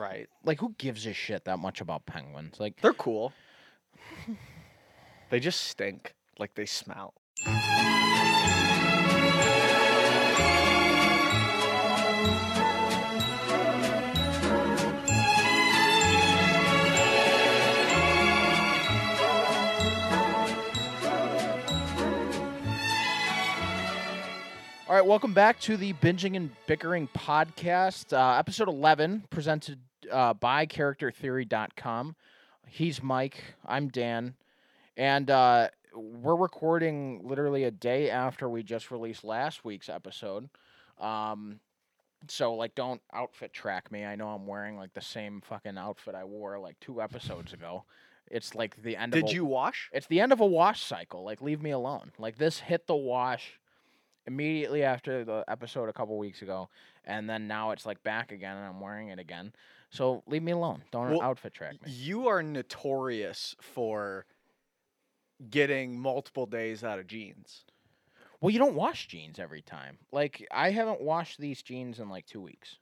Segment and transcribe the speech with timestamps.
[0.00, 0.30] Right.
[0.46, 2.58] Like, who gives a shit that much about penguins?
[2.58, 3.34] Like, They're cool.
[5.30, 6.14] they just stink.
[6.38, 7.12] Like they smell.
[24.88, 29.78] All right, welcome back to the Binging and Bickering podcast, uh, episode 11, presented
[30.10, 32.16] uh, by CharacterTheory.com.
[32.66, 34.34] He's Mike, I'm Dan,
[34.96, 40.48] and uh, we're recording literally a day after we just released last week's episode.
[41.00, 41.58] Um,
[42.28, 44.04] so, like, don't outfit track me.
[44.04, 47.84] I know I'm wearing, like, the same fucking outfit I wore, like, two episodes ago.
[48.30, 49.90] It's like the end of Did a- you wash?
[49.92, 51.24] it's the end of a wash cycle.
[51.24, 52.12] Like, leave me alone.
[52.18, 53.58] Like, this hit the wash
[54.26, 56.68] immediately after the episode a couple weeks ago,
[57.04, 59.52] and then now it's like back again, and I'm wearing it again.
[59.90, 60.82] So leave me alone.
[60.92, 61.90] Don't Well, outfit track me.
[61.92, 64.24] You are notorious for
[65.48, 67.64] getting multiple days out of jeans.
[68.40, 69.98] Well, you don't wash jeans every time.
[70.12, 72.76] Like, I haven't washed these jeans in like two weeks.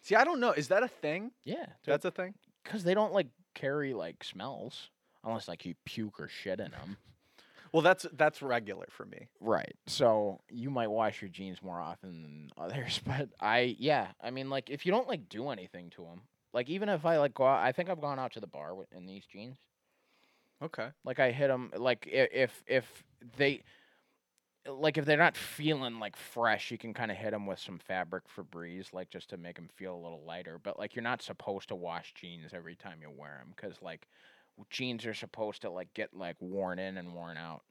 [0.00, 0.52] See, I don't know.
[0.52, 1.32] Is that a thing?
[1.44, 2.34] Yeah, That's a thing.
[2.62, 4.90] because they don't like carry like smells
[5.24, 6.96] unless like you puke or shit in them.
[7.72, 9.28] Well, that's that's regular for me.
[9.40, 9.74] Right.
[9.86, 14.50] So you might wash your jeans more often than others, but I yeah, I mean
[14.50, 17.44] like if you don't like do anything to them, like even if I like go
[17.44, 19.56] out, I think I've gone out to the bar with, in these jeans.
[20.62, 20.88] Okay.
[21.04, 23.04] Like I hit them like if if
[23.36, 23.62] they
[24.68, 27.78] like if they're not feeling like fresh, you can kind of hit them with some
[27.78, 30.60] fabric Febreze, like just to make them feel a little lighter.
[30.62, 34.06] But like you're not supposed to wash jeans every time you wear them because like
[34.70, 37.62] jeans are supposed to like get like worn in and worn out.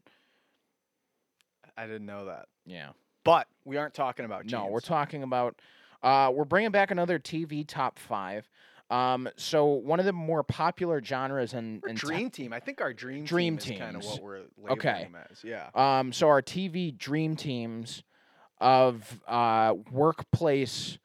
[1.77, 2.47] I didn't know that.
[2.65, 2.89] Yeah.
[3.23, 4.53] But we aren't talking about jeans.
[4.53, 5.59] No, we're talking about.
[6.03, 8.49] Uh, we're bringing back another TV top five.
[8.91, 12.53] Um, so one of the more popular genres in, We're in te- dream team.
[12.53, 15.03] I think our dream, Dream team is kind of what we're Okay.
[15.03, 15.43] them as.
[15.43, 15.69] Yeah.
[15.73, 18.03] Um, so our TV dream teams
[18.59, 20.97] of uh, workplace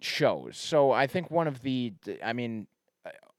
[0.00, 0.56] shows.
[0.56, 1.92] So I think one of the,
[2.24, 2.66] I mean,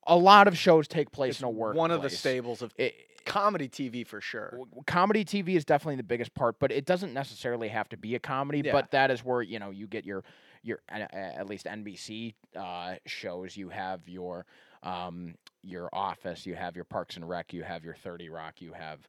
[0.05, 1.79] a lot of shows take place It's in a workplace.
[1.79, 2.95] one of the staples of It,
[3.25, 4.59] comedy TV for sure.
[4.87, 8.19] comedy TV is definitely the biggest part, but it doesn't necessarily have to be a
[8.19, 8.61] comedy.
[8.63, 8.71] Yeah.
[8.71, 10.23] But that is where you know you get your
[10.63, 13.55] your at least NBC uh, shows.
[13.57, 14.45] You have your
[14.83, 16.45] um, your Office.
[16.45, 17.53] You have your Parks and Rec.
[17.53, 18.55] You have your Thirty Rock.
[18.61, 18.99] You have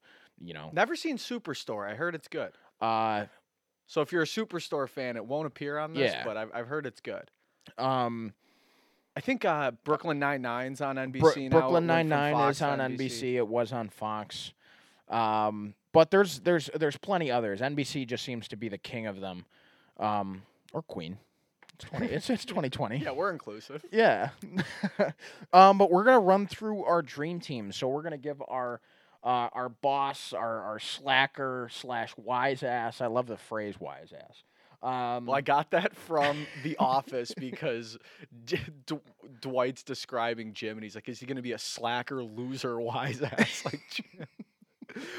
[0.40, 1.88] you know Never seen Superstore.
[1.90, 2.52] I heard it's good.
[2.80, 3.26] uh,
[3.86, 6.24] So if you're a Superstore fan, it won't appear on this, Yeah.
[6.24, 7.30] but I've, I've heard it's good.
[7.78, 8.32] um,
[9.16, 11.48] I think uh, Brooklyn Nine Nine's on NBC Bro- now.
[11.50, 13.34] Brooklyn Nine Nine is on NBC.
[13.34, 14.52] It was on Fox.
[15.08, 17.60] Um, but there's there's there's plenty others.
[17.60, 19.44] NBC just seems to be the king of them,
[19.98, 21.18] um, or queen.
[21.80, 22.06] It's twenty.
[22.06, 22.98] it's it's twenty twenty.
[22.98, 23.84] Yeah, we're inclusive.
[23.90, 24.30] Yeah.
[25.52, 27.72] um, but we're gonna run through our dream team.
[27.72, 28.80] So we're gonna give our
[29.24, 33.00] uh, our boss, our our slacker slash wise ass.
[33.00, 34.42] I love the phrase wise ass.
[34.82, 37.98] Um, Well, I got that from The Office because
[38.46, 38.98] D- D-
[39.42, 43.20] Dwight's describing Jim, and he's like, "Is he going to be a slacker, loser, wise
[43.22, 44.26] ass like Jim?"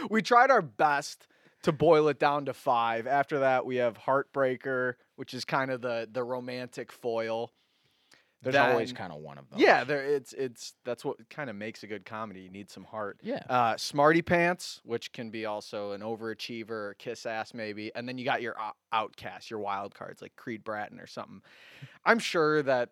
[0.10, 1.28] we tried our best
[1.64, 3.08] to boil it down to five.
[3.08, 7.52] After that, we have Heartbreaker, which is kind of the the romantic foil.
[8.42, 9.60] there's always kind of one of them.
[9.60, 12.42] Yeah, there it's it's that's what kind of makes a good comedy.
[12.42, 13.20] You need some heart.
[13.22, 13.44] Yeah.
[13.48, 18.18] Uh, Smarty Pants, which can be also an overachiever, or kiss ass maybe, and then
[18.18, 21.42] you got your ou- outcasts, your wild cards like Creed Bratton or something.
[22.06, 22.90] I'm sure that,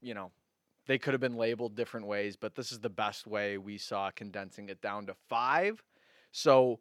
[0.00, 0.30] you know,
[0.86, 4.10] they could have been labeled different ways, but this is the best way we saw
[4.10, 5.82] condensing it down to five.
[6.32, 6.80] So,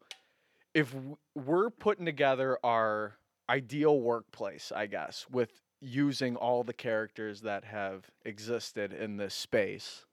[0.73, 0.93] if
[1.35, 3.17] we're putting together our
[3.49, 5.51] ideal workplace, I guess, with
[5.81, 10.05] using all the characters that have existed in this space,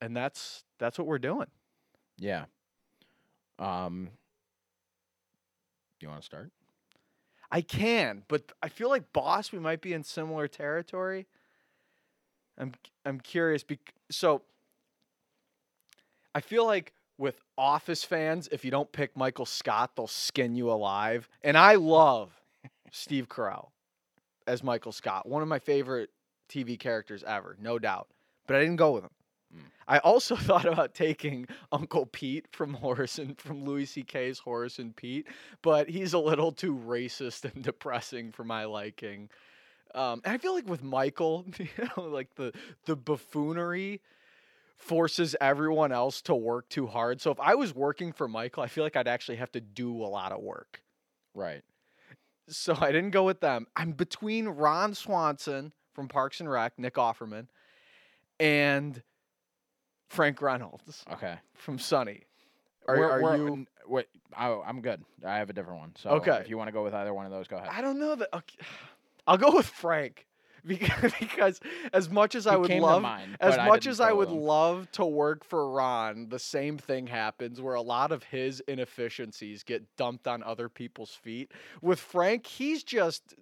[0.00, 1.46] and that's that's what we're doing.
[2.18, 2.46] Yeah.
[3.58, 4.10] Um.
[6.00, 6.50] You want to start?
[7.52, 11.26] I can, but I feel like Boss, we might be in similar territory.
[12.56, 12.72] I'm
[13.04, 13.62] I'm curious.
[13.62, 14.42] Bec- so
[16.34, 20.70] I feel like with Office fans, if you don't pick Michael Scott, they'll skin you
[20.70, 21.28] alive.
[21.42, 22.32] And I love
[22.90, 23.68] Steve Carell
[24.46, 26.10] as Michael Scott, one of my favorite
[26.48, 28.08] TV characters ever, no doubt.
[28.46, 29.10] But I didn't go with him.
[29.54, 29.60] Mm.
[29.86, 34.96] I also thought about taking Uncle Pete from Horace and from Louis C.K.'s Horace and
[34.96, 35.26] Pete,
[35.62, 39.28] but he's a little too racist and depressing for my liking.
[39.94, 42.52] Um, and I feel like with Michael, you know, like the
[42.86, 44.00] the buffoonery
[44.80, 47.20] forces everyone else to work too hard.
[47.20, 50.02] So if I was working for Michael, I feel like I'd actually have to do
[50.02, 50.82] a lot of work.
[51.34, 51.62] Right.
[52.48, 53.66] So I didn't go with them.
[53.76, 57.46] I'm between Ron Swanson from Parks and Rec, Nick Offerman,
[58.40, 59.02] and
[60.08, 61.36] Frank Reynolds Okay.
[61.54, 62.22] from Sunny.
[62.88, 63.66] Are, We're- are we're- you?
[63.86, 64.06] Wait,
[64.36, 65.04] I, I'm good.
[65.24, 65.92] I have a different one.
[65.96, 66.38] So Okay.
[66.38, 67.68] if you want to go with either one of those, go ahead.
[67.70, 68.28] I don't know that.
[68.34, 68.56] Okay.
[69.26, 70.26] I'll go with Frank
[70.66, 71.60] because, because
[71.92, 74.40] as much as I would love, mind, as much didn't as I would him.
[74.40, 79.62] love to work for Ron, the same thing happens where a lot of his inefficiencies
[79.62, 81.52] get dumped on other people's feet.
[81.82, 83.34] With Frank, he's just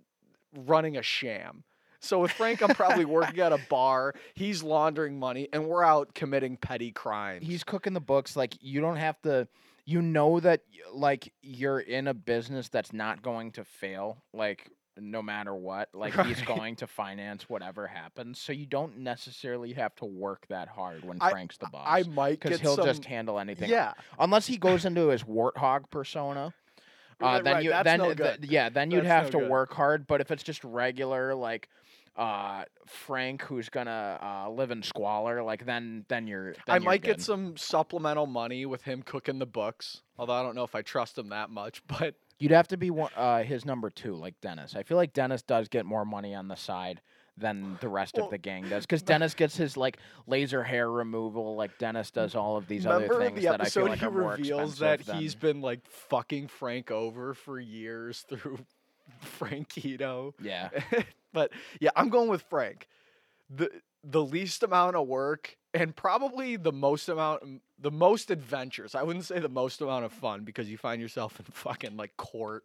[0.54, 1.64] running a sham.
[2.00, 4.14] So with Frank, I'm probably working at a bar.
[4.34, 7.46] He's laundering money, and we're out committing petty crimes.
[7.46, 9.48] he's cooking the books like you don't have to
[9.88, 10.60] you know that
[10.92, 16.14] like you're in a business that's not going to fail like no matter what like
[16.26, 21.04] he's going to finance whatever happens so you don't necessarily have to work that hard
[21.04, 22.84] when I- frank's the boss I might because he'll some.
[22.84, 26.52] just handle anything yeah, unless he goes into his warthog persona
[27.20, 29.44] uh, then right, you that's then no th- yeah then you'd That's have no to
[29.44, 29.50] good.
[29.50, 31.68] work hard but if it's just regular like
[32.16, 36.82] uh frank who's gonna uh live in squalor like then then you're then I you're
[36.82, 40.02] might get some supplemental money with him cooking the books.
[40.18, 42.90] Although I don't know if I trust him that much, but You'd have to be
[42.90, 44.76] one, uh, his number two, like Dennis.
[44.76, 47.00] I feel like Dennis does get more money on the side
[47.36, 50.90] than the rest Well, of the gang does, because Dennis gets his like laser hair
[50.90, 54.06] removal, like Dennis does all of these other things the that I feel like he
[54.06, 58.58] are more reveals that expensive he's than- been like fucking Frank over for years through
[59.38, 60.34] Frankito.
[60.42, 60.68] yeah.
[61.32, 62.88] but yeah, I'm going with Frank.
[63.50, 63.70] The
[64.04, 68.94] the least amount of work and probably the most amount the most adventures.
[68.94, 72.16] I wouldn't say the most amount of fun because you find yourself in fucking like
[72.16, 72.64] court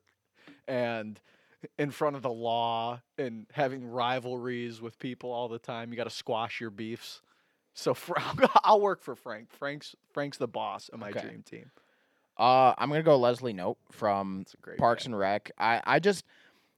[0.68, 1.20] and
[1.78, 5.92] in front of the law and having rivalries with people all the time.
[5.92, 7.22] You got to squash your beefs.
[7.74, 8.22] So Fra-
[8.64, 9.52] I'll work for Frank.
[9.52, 11.22] Frank's Frank's the boss of my Okay.
[11.22, 11.72] dream team.
[12.38, 14.46] Uh, I'm gonna go Leslie Knope from
[14.80, 15.10] Parks pick.
[15.10, 15.52] and Rec.
[15.60, 16.26] I I just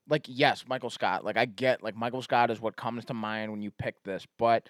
[0.09, 1.23] like yes, Michael Scott.
[1.23, 4.27] Like I get like Michael Scott is what comes to mind when you pick this,
[4.37, 4.67] but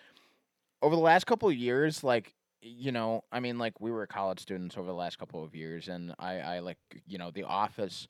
[0.86, 4.40] over the last couple of years, like you know, I mean, like we were college
[4.40, 6.78] students over the last couple of years, and I I like
[7.08, 8.08] you know The Office.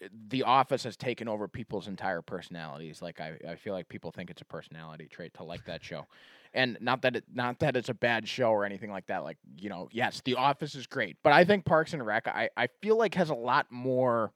[0.00, 3.02] Eh, the Office has taken over people's entire personalities.
[3.02, 6.06] Like I, I feel like people think it's a personality trait to like that show,
[6.54, 9.22] and not that it, not that it's a bad show or anything like that.
[9.22, 12.48] Like you know, yes, The Office is great, but I think Parks and Rec, I,
[12.56, 14.32] I feel like has a lot more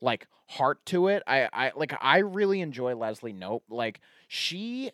[0.00, 1.24] like heart to it.
[1.26, 3.62] I, I like I really enjoy Leslie Knope.
[3.68, 4.92] Like she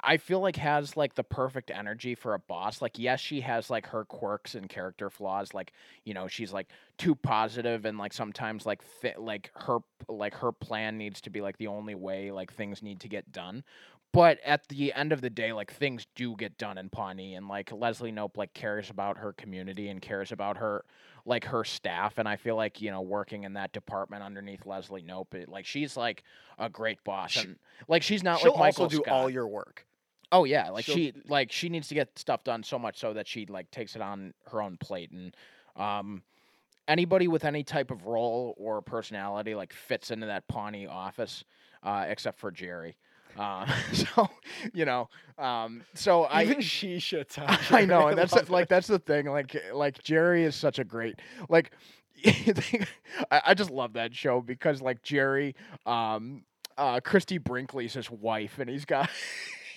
[0.00, 2.80] I feel like has like the perfect energy for a boss.
[2.80, 5.54] Like yes, she has like her quirks and character flaws.
[5.54, 5.72] Like
[6.04, 6.68] you know, she's like
[6.98, 11.40] too positive and like sometimes like fit like her like her plan needs to be
[11.40, 13.64] like the only way like things need to get done.
[14.12, 17.48] But at the end of the day, like things do get done in Pawnee, and
[17.48, 20.84] like Leslie Knope like cares about her community and cares about her
[21.24, 22.18] like her staff.
[22.18, 25.64] And I feel like you know working in that department underneath Leslie Knope, it, like
[25.64, 26.24] she's like
[26.58, 27.56] a great boss, and
[27.88, 29.14] like she's not She'll like Michael also do Scott.
[29.14, 29.86] all your work.
[30.30, 33.14] Oh yeah, like She'll- she like she needs to get stuff done so much so
[33.14, 35.34] that she like takes it on her own plate and
[35.76, 36.22] um
[36.86, 41.44] anybody with any type of role or personality like fits into that Pawnee office
[41.82, 42.94] uh except for Jerry.
[43.38, 44.28] Um so
[44.74, 45.08] you know
[45.38, 47.38] um so I Even she shits
[47.72, 49.26] I know, and that's like that's the thing.
[49.26, 51.70] Like like Jerry is such a great like.
[52.24, 55.56] I, I just love that show because like Jerry,
[55.86, 56.44] um,
[56.78, 59.10] uh, Christie Brinkley's his wife, and he's got.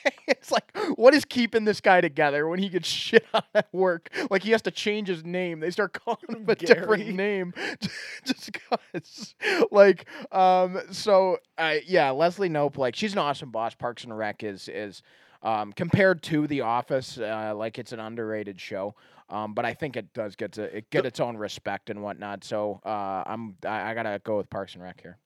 [0.27, 4.09] it's like what is keeping this guy together when he gets shit on at work?
[4.29, 5.59] Like he has to change his name.
[5.59, 7.53] They start calling him a different name
[8.25, 9.35] just because.
[9.71, 12.77] Like um, so uh, yeah, Leslie Knope.
[12.77, 13.75] Like she's an awesome boss.
[13.75, 15.01] Parks and Rec is is
[15.43, 18.95] um, compared to The Office, uh, like it's an underrated show.
[19.29, 22.43] Um, but I think it does get to it get its own respect and whatnot.
[22.43, 25.17] So uh, I'm I, I gotta go with Parks and Rec here.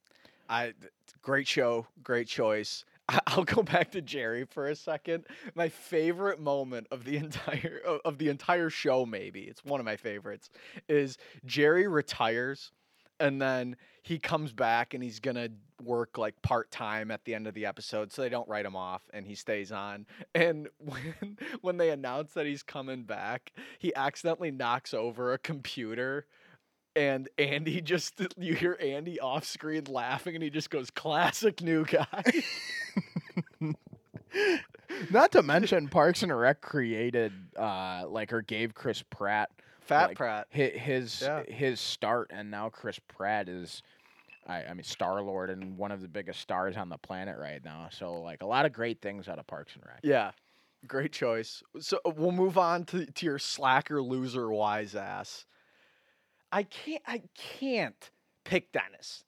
[0.48, 0.74] I
[1.21, 2.86] great show, great choice.
[3.28, 5.25] I'll go back to Jerry for a second.
[5.56, 9.96] My favorite moment of the entire of the entire show, maybe it's one of my
[9.96, 10.50] favorites,
[10.88, 12.72] is Jerry retires,
[13.20, 15.50] and then he comes back and he's gonna
[15.84, 18.75] work like part time at the end of the episode, so they don't write him
[18.75, 20.06] off, and he stays on.
[20.36, 26.28] And when when they announce that he's coming back, he accidentally knocks over a computer
[27.00, 31.86] and Andy just you hear Andy off screen laughing and he just goes classic new
[31.86, 32.24] guy.
[35.12, 39.50] Not to mention Parks and Rec created uh, like or gave Chris Pratt
[39.82, 40.48] Fat Like, Pratt.
[40.50, 41.44] his his, Yeah.
[41.48, 43.82] his start, and now Chris Pratt is.
[44.48, 47.63] I, I mean, Star Lord and one of the biggest stars on the planet right
[47.63, 47.88] now.
[47.91, 50.00] So, like, a lot of great things out of Parks and Rec.
[50.01, 50.32] Yeah.
[50.88, 51.62] Great choice.
[51.79, 55.46] So uh, we'll move on to, to your slacker loser wise ass.
[56.51, 58.12] I can't I can't
[58.46, 59.24] pick Dennis.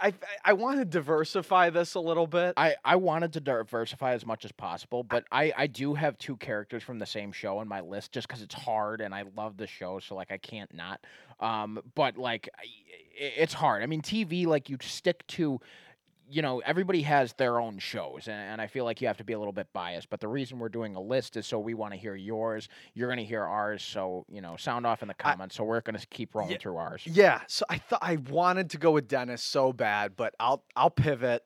[0.00, 0.12] I
[0.44, 2.54] I want to diversify this a little bit.
[2.56, 6.36] I, I wanted to diversify as much as possible, but I, I do have two
[6.36, 9.56] characters from the same show on my list just because it's hard and I love
[9.56, 11.00] the show, so like I can't not.
[11.38, 12.48] Um, but like
[13.16, 13.82] it's hard.
[13.82, 15.60] I mean, TV like you stick to,
[16.28, 19.24] you know, everybody has their own shows, and, and I feel like you have to
[19.24, 20.10] be a little bit biased.
[20.10, 22.68] But the reason we're doing a list is so we want to hear yours.
[22.94, 25.54] You're gonna hear ours, so you know, sound off in the I- comments.
[25.56, 27.02] so we're gonna keep rolling Yeah, through ours.
[27.06, 30.90] yeah, so I thought I wanted to go with Dennis so bad, but I'll I'll
[30.90, 31.42] pivot.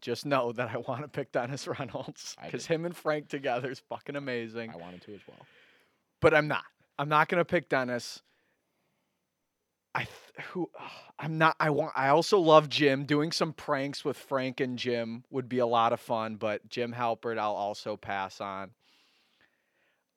[0.00, 3.80] Just know that I want to pick Dennis Reynolds because him and Frank together is
[3.88, 4.70] fucking amazing.
[4.70, 5.38] I wanted to as well.
[6.20, 6.64] but I'm not.
[6.98, 8.22] I'm not gonna pick Dennis.
[9.98, 10.06] I
[10.52, 10.70] who
[11.18, 11.56] I'm not.
[11.58, 11.92] I want.
[11.96, 13.04] I also love Jim.
[13.04, 16.36] Doing some pranks with Frank and Jim would be a lot of fun.
[16.36, 18.70] But Jim Halpert, I'll also pass on.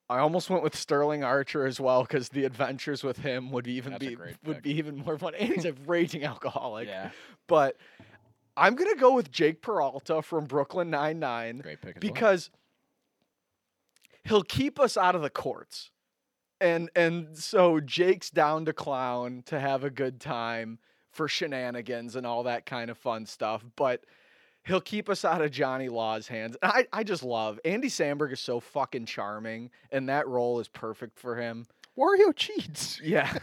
[0.08, 3.92] I almost went with Sterling Archer as well because the adventures with him would even
[3.92, 5.34] That's be would be even more fun.
[5.38, 6.86] And he's a raging alcoholic.
[6.86, 7.10] yeah,
[7.46, 7.76] But
[8.56, 11.96] I'm gonna go with Jake Peralta from Brooklyn Nine Nine great pick.
[11.96, 12.12] As well.
[12.12, 12.50] because
[14.24, 15.90] he'll keep us out of the courts.
[16.62, 20.78] And and so Jake's down to clown to have a good time
[21.10, 24.04] for shenanigans and all that kind of fun stuff, but
[24.64, 26.56] he'll keep us out of Johnny Law's hands.
[26.62, 31.18] I, I just love Andy Samberg is so fucking charming and that role is perfect
[31.18, 31.66] for him.
[31.98, 33.00] Wario cheats.
[33.04, 33.36] Yeah.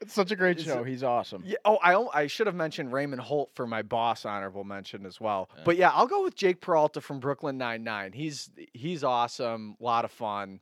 [0.00, 0.84] It's such a great show.
[0.84, 1.42] He's awesome.
[1.46, 1.56] Yeah.
[1.64, 5.48] Oh, I I should have mentioned Raymond Holt for my boss honorable mention as well.
[5.56, 5.62] Yeah.
[5.64, 8.12] But yeah, I'll go with Jake Peralta from Brooklyn Nine Nine.
[8.12, 10.60] He's he's awesome, a lot of fun.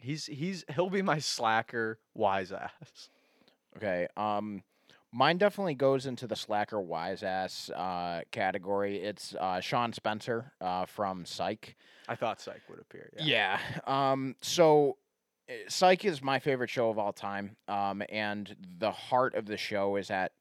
[0.00, 3.10] He's he's he'll be my slacker wise ass.
[3.76, 4.08] Okay.
[4.16, 4.62] Um,
[5.12, 8.98] mine definitely goes into the slacker wise ass uh, category.
[8.98, 11.76] It's uh, Shawn Spencer uh, from Psych.
[12.08, 13.10] I thought Psych would appear.
[13.16, 13.58] Yeah.
[13.86, 14.12] Yeah.
[14.12, 14.36] Um.
[14.40, 14.96] So,
[15.48, 17.56] uh, Psych is my favorite show of all time.
[17.66, 18.02] Um.
[18.08, 20.32] And the heart of the show is at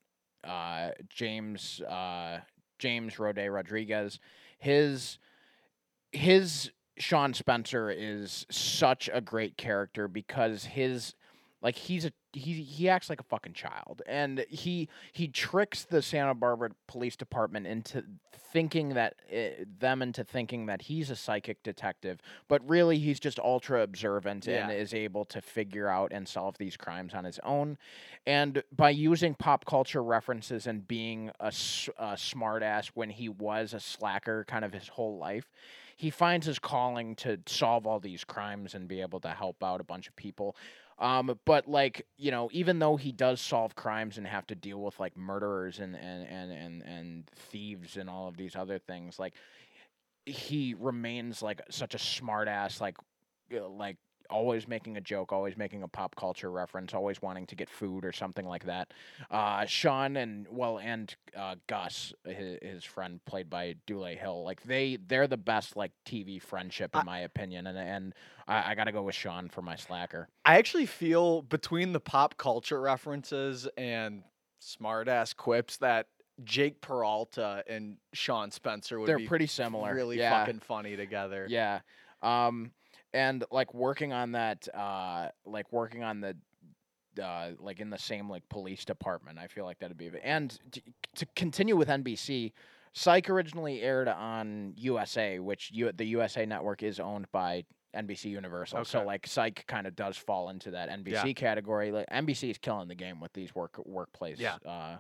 [0.43, 2.39] uh, James uh,
[2.79, 4.19] James Roday Rodriguez.
[4.59, 5.19] His
[6.11, 11.15] his Shawn Spencer is such a great character because his
[11.61, 14.01] like he's a he he acts like a fucking child.
[14.05, 18.03] And he he tricks the Santa Barbara Police Department into
[18.53, 23.39] thinking that uh, them into thinking that he's a psychic detective but really he's just
[23.39, 27.77] ultra observant and is able to figure out and solve these crimes on his own.
[28.25, 31.51] And by using pop culture references and being a,
[32.15, 35.49] smart ass when he was a slacker kind of his whole life
[35.97, 39.81] he finds his calling to solve all these crimes and be able to help out
[39.81, 40.55] a bunch of people.
[40.99, 44.81] Um, but like you know, even though he does solve crimes and have to deal
[44.81, 49.19] with like murderers and and and and, and thieves and all of these other things,
[49.19, 49.33] like
[50.25, 52.97] he remains like such a smart ass, like
[53.53, 53.97] uh, like
[54.29, 58.05] always making a joke, always making a pop culture reference, always wanting to get food
[58.05, 58.93] or something like that.
[59.29, 64.63] Uh, Shawn and well, and uh, Gus, his, his friend played by Dule Hill, like
[64.63, 68.13] they they're the best like TV friendship in I- my opinion, and and
[68.47, 70.29] I, I got to go with Shawn for my slacker.
[70.45, 74.23] I actually feel between the pop culture references and
[74.59, 76.07] smart ass quips that
[76.43, 79.93] Jake Peralta and Shawn Spencer would They're be pretty similar.
[79.93, 80.39] really yeah.
[80.45, 81.47] fucking funny together.
[81.49, 81.79] Yeah.
[82.21, 82.71] Um
[83.13, 86.35] and like working on that uh like working on the
[87.21, 89.39] uh like in the same like police department.
[89.39, 90.81] I feel like that'd be and to,
[91.15, 92.51] to continue with NBC
[92.93, 97.63] Psych originally aired on USA, which U- the USA network is owned by
[97.95, 98.79] NBC Universal.
[98.79, 98.89] Okay.
[98.89, 101.33] So like Psych kind of does fall into that NBC Yeah.
[101.33, 101.91] category.
[101.91, 104.55] Like NBC is killing the game with these work workplace Yeah.
[104.65, 104.97] uh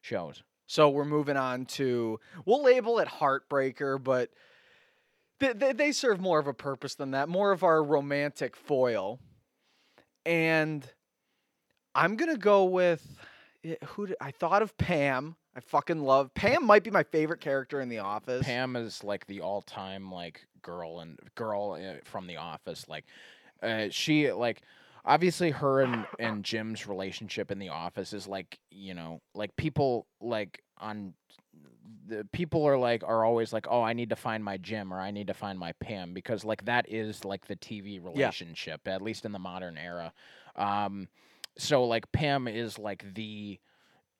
[0.00, 0.42] shows.
[0.66, 4.30] So we're moving on to we'll label it heartbreaker, but
[5.40, 9.18] they, they, serve more of a purpose than that, more of our romantic foil.
[10.24, 10.86] And
[11.94, 13.18] I'm gonna go with
[13.64, 15.36] eh, who did, I thought of Pam.
[15.56, 16.64] I fucking love Pam.
[16.64, 18.44] Might be my favorite character in The Office.
[18.44, 22.86] Pam is like the all-time like girl and girl uh, from The Office.
[22.88, 23.04] Like,
[23.62, 24.62] uh, she like
[25.04, 30.06] obviously her and and Jim's relationship in The Office is like you know like people
[30.20, 31.14] like on
[32.06, 35.00] the people are like are always like oh I need to find my Jim or
[35.00, 39.02] I need to find my Pam because like that is like the TV relationship at
[39.02, 40.12] least in the modern era.
[40.56, 41.08] Um,
[41.56, 43.58] so like Pam is like the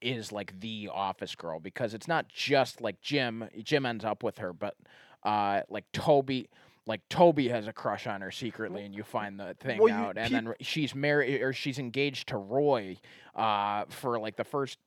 [0.01, 3.49] is like the office girl because it's not just like Jim.
[3.63, 4.75] Jim ends up with her, but
[5.23, 6.49] uh, like Toby,
[6.87, 9.95] like Toby has a crush on her secretly, and you find the thing Well, you-
[9.95, 12.97] out, and peop- then she's married or she's engaged to Roy
[13.35, 14.79] uh, for like the first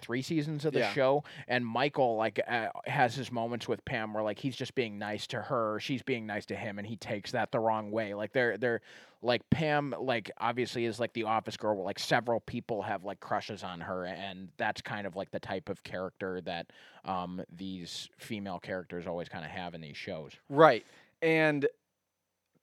[0.00, 0.92] three seasons of the Yeah.
[0.92, 4.98] show, and Michael like uh, has his moments with Pam where like he's just being
[4.98, 8.14] nice to her, she's being nice to him, and he takes that the wrong way.
[8.14, 8.80] Like they're they're
[9.24, 13.20] like Pam like obviously is like the office girl where like several people have like
[13.20, 16.66] crushes on her, and that's kind of like the type of character that
[17.04, 20.32] um, these female characters always kind of have in these shows.
[20.48, 20.84] Right.
[21.22, 21.66] And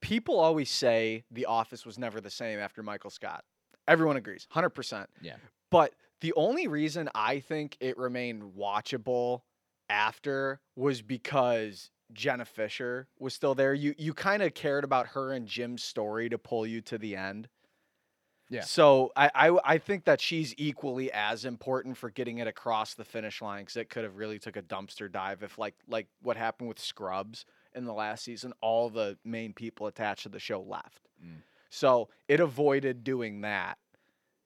[0.01, 3.43] people always say The Office was never the same after Michael Scott.
[3.87, 5.07] Everyone agrees, 100%.
[5.21, 5.35] Yeah.
[5.71, 9.41] But the only reason I think it remained watchable
[9.89, 13.73] after was because Jenna Fischer was still there.
[13.73, 17.15] You you kind of cared about her and Jim's story to pull you to the
[17.15, 17.47] end.
[18.49, 18.61] Yeah.
[18.61, 23.05] So I, I I think that she's equally as important for getting it across the
[23.05, 26.35] finish line because it could have really took a dumpster dive if like like what
[26.35, 27.45] happened with Scrubs
[27.75, 31.09] in the last season, all the main people attached to the show left.
[31.23, 31.41] Mm.
[31.69, 33.77] So it avoided doing that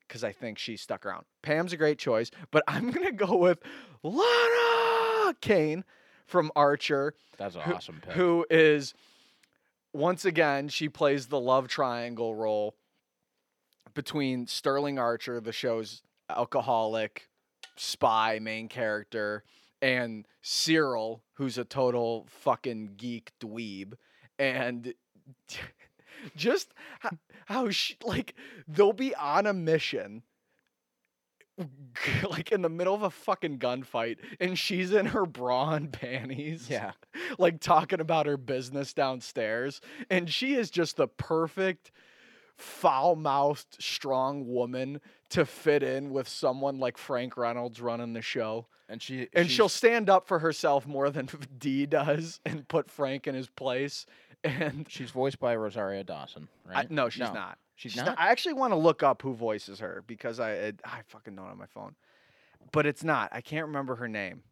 [0.08, 1.26] because I think she stuck around.
[1.42, 3.60] Pam's a great choice, but I'm gonna go with
[4.04, 5.84] Lana Kane
[6.26, 8.14] from Archer That's an Who- awesome pick.
[8.14, 8.94] who is
[9.94, 12.76] once again she plays the love triangle role
[13.94, 17.30] between Sterling Archer, the show's alcoholic
[17.76, 19.44] spy main character,
[19.84, 23.96] and Cyril, who's a total fucking geek dweeb,
[24.40, 24.94] and
[26.38, 27.10] just how,
[27.48, 28.34] how she, like
[28.66, 30.24] they'll be on a mission
[32.30, 36.68] like in the middle of a fucking gunfight and she's in her bra and panties
[36.70, 36.94] yeah.
[37.38, 41.92] like talking about her business downstairs and she is just the perfect
[42.58, 49.02] foul-mouthed strong woman to fit in with someone like Frank Reynolds running the show And
[49.02, 53.36] she and she'll stand up for herself more than Dee does and put Frank in
[53.36, 54.06] his place
[54.44, 56.92] and she's voiced by Rosario Dawson, I, right?
[56.92, 58.20] no she's No, not She's, She's not.
[58.20, 61.46] I actually want to look up who voices her because I it, I fucking know
[61.46, 61.96] it on my phone
[62.72, 64.44] but it's not I can't remember her name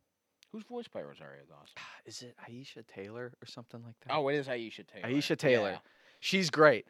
[0.51, 1.75] Who's voiced by Rosario Dawson?
[1.77, 5.07] Ah, is it Aisha Taylor or something like that Oh, it is Aisha Taylor.
[5.07, 5.69] Aisha Taylor.
[5.71, 5.77] Yeah.
[6.19, 6.85] she's great.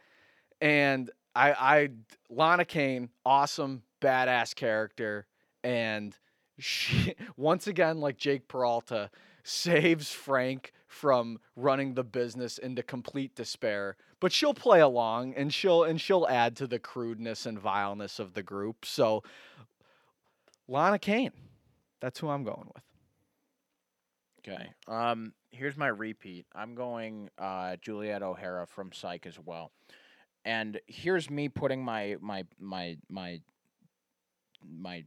[0.60, 1.89] And I, I,
[2.29, 5.25] Lana Kane, awesome, badass character,
[5.63, 6.15] and
[6.63, 9.09] she once again, like Jake Peralta,
[9.43, 13.95] saves Frank from running the business into complete despair.
[14.19, 18.33] But she'll play along, and she'll and she'll add to the crudeness and vileness of
[18.33, 18.85] the group.
[18.85, 19.24] So,
[20.67, 21.31] Lana Kane,
[22.00, 22.83] that's who I'm going with.
[24.47, 24.71] Okay.
[24.87, 26.45] Um, here's my repeat.
[26.55, 29.71] I'm going uh, Juliet O'Hara from Psych as well,
[30.45, 33.39] and here's me putting my my my my
[34.67, 35.03] my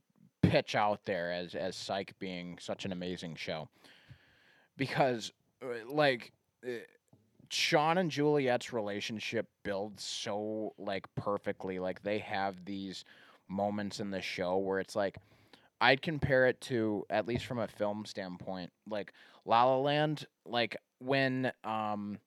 [0.55, 3.69] pitch out there as as Psych being such an amazing show,
[4.77, 6.33] because uh, like.
[6.67, 6.71] Uh,
[7.51, 11.79] Shawn and Juliet's relationship builds so like perfectly.
[11.79, 13.05] Like they have these
[13.49, 15.19] moments in the show where it's like
[15.81, 19.13] I'd compare it to at least from a film standpoint, like
[19.45, 22.19] La La Land, like when um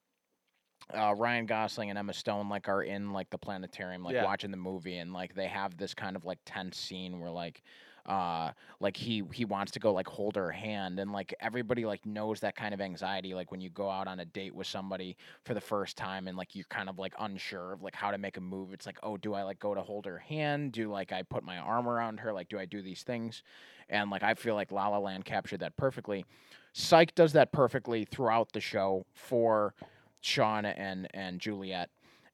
[0.95, 4.23] uh, Ryan Gosling and Emma Stone like are in like the planetarium, like Yeah.
[4.23, 7.63] watching the movie, and like they have this kind of like tense scene where like
[8.07, 12.05] uh like he he wants to go like hold her hand and like everybody like
[12.05, 15.17] knows that kind of anxiety like when you go out on a date with somebody
[15.43, 18.17] for the first time and like you're kind of like unsure of like how to
[18.17, 20.71] make a move it's like oh do i like go to hold her hand?
[20.71, 22.33] Do like i put my arm around her?
[22.33, 23.43] Like do i do these things?
[23.89, 26.25] And like i feel like la la land captured that perfectly.
[26.73, 29.73] Psych does that perfectly throughout the show for
[30.21, 31.89] shawn and and juliet.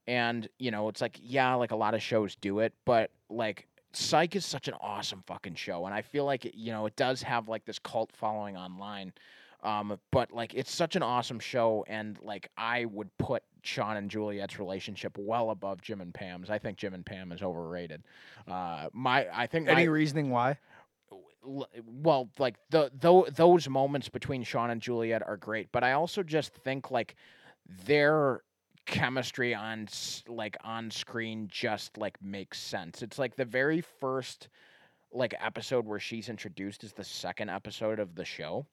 [0.07, 3.67] And you know it's like yeah like a lot of shows do it but like
[3.93, 6.95] psych is such an awesome fucking show and i feel like it, you know it
[6.95, 9.13] does have like this cult following online
[9.63, 14.09] um, but like it's such an awesome show and like i would put shawn and
[14.09, 18.03] juliet's relationship well above jim and pam's i think jim and pam is overrated
[18.47, 20.57] uh, my i think my, Any reasoning why?
[21.45, 26.23] well like the tho- those moments between Shawn and Juliet are great but I also
[26.23, 27.15] just think like
[27.85, 28.41] their
[28.85, 29.87] chemistry on
[30.27, 33.01] like on screen just like makes sense.
[33.01, 34.49] It's like the very first
[35.11, 38.65] like episode where she's introduced is the second episode of the show.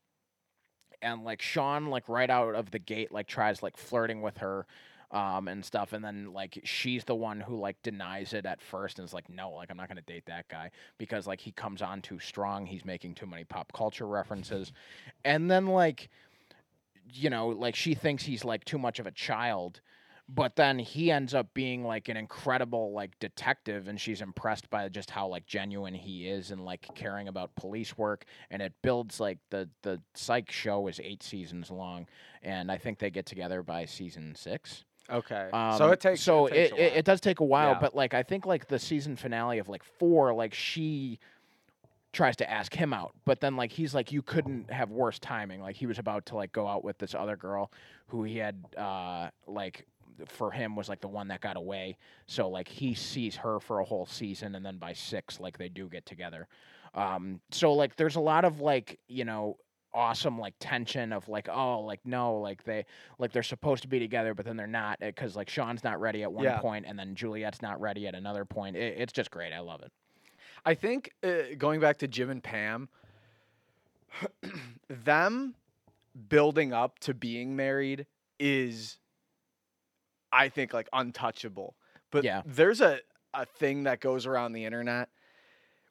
[1.03, 4.67] And like Shawn like right out of the gate like tries like flirting with her
[5.11, 5.93] um and stuff.
[5.93, 9.29] And then like she's the one who like denies it at first and is like
[9.29, 10.71] no like I'm not going to date that guy.
[10.99, 12.67] Because like he comes on too strong.
[12.67, 14.73] He's making too many pop culture references.
[15.25, 16.11] And then like
[17.13, 19.81] you know like she thinks he's like too much of a child
[20.33, 24.89] but then he ends up being like an incredible like detective and she's impressed by
[24.89, 29.19] just how like genuine he is and like caring about police work and it builds
[29.19, 32.07] like the the psych show is eight seasons long
[32.43, 35.49] and i think they get together by season six Okay.
[35.53, 36.21] um, so it takes.
[36.21, 37.81] so it, it, takes a it, it does take a while, Yeah.
[37.81, 41.19] but like I think like the season finale of like four, like she
[42.13, 45.61] tries to ask him out, but then like he's like you couldn't have worse timing.
[45.63, 47.73] Like he was about to like go out with this other girl
[48.07, 49.85] who he had uh like
[50.27, 51.97] for him was like the one that got away.
[52.27, 55.69] So like he sees her for a whole season and then by 6 like they
[55.69, 56.49] do get together.
[56.95, 59.57] Um so like there's a lot of like, you know,
[59.93, 62.85] awesome like tension of like oh like no like they
[63.19, 66.23] like they're supposed to be together but then they're not because like Shawn's not ready
[66.23, 66.61] at one Yeah.
[66.61, 68.77] point and then Juliet's not ready at another point.
[68.77, 69.53] It, it's just great.
[69.53, 69.91] I love it.
[70.65, 72.89] I think uh, going back to Jim and Pam,
[74.89, 75.55] them
[76.29, 78.07] building up to being married
[78.39, 78.99] is,
[80.33, 81.75] I think, like untouchable.
[82.11, 82.43] But Yeah.
[82.45, 83.01] there's a,
[83.35, 85.09] a thing that goes around the internet.